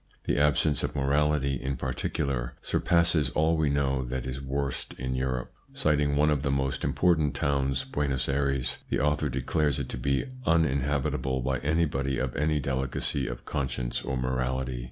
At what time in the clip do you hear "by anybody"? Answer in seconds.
11.41-12.17